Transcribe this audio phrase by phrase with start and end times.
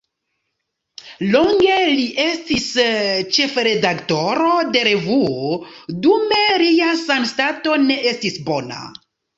[1.35, 2.65] Longe li estis
[3.37, 5.55] ĉefredaktoro de revuo,
[6.09, 8.87] dume lia sanstato ne estis bona.